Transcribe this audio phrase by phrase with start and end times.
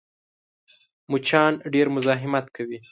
[1.11, 2.77] مچان ډېر مزاحمت کوي